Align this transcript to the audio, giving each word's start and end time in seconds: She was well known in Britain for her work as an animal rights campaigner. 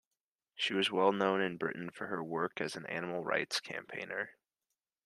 She 0.55 0.73
was 0.73 0.89
well 0.89 1.11
known 1.11 1.41
in 1.41 1.57
Britain 1.57 1.91
for 1.91 2.07
her 2.07 2.23
work 2.23 2.59
as 2.59 2.75
an 2.75 2.87
animal 2.87 3.23
rights 3.23 3.59
campaigner. 3.59 4.31